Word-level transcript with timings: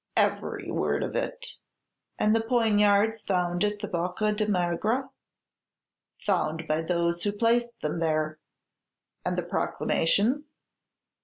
"Every 0.17 0.71
word 0.71 1.03
of 1.03 1.15
it." 1.15 1.57
"And 2.17 2.35
the 2.35 2.41
poniards 2.41 3.21
found 3.21 3.63
at 3.63 3.77
the 3.81 3.87
Bocca 3.87 4.33
di 4.33 4.45
Magra?" 4.47 5.11
"Found 6.21 6.67
by 6.67 6.81
those 6.81 7.21
who 7.21 7.31
placed 7.31 7.79
them 7.81 7.99
there." 7.99 8.39
"And 9.23 9.37
the 9.37 9.43
proclamations?" 9.43 10.47